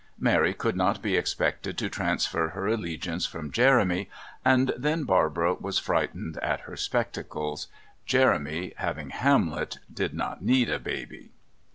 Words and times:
Mary 0.17 0.51
could 0.51 0.75
not 0.75 0.99
be 0.99 1.15
expected 1.15 1.77
to 1.77 1.87
transfer 1.87 2.47
her 2.49 2.65
allegiance 2.67 3.27
from 3.27 3.51
Jeremy, 3.51 4.09
and 4.43 4.73
then 4.75 5.03
Barbara 5.03 5.53
was 5.53 5.77
frightened 5.77 6.37
at 6.39 6.61
her 6.61 6.75
spectacles; 6.75 7.67
Jeremy, 8.07 8.73
having 8.77 9.11
Hamlet, 9.11 9.77
did 9.93 10.15
not 10.15 10.41
need 10.41 10.71
a 10.71 10.79
baby! 10.79 11.29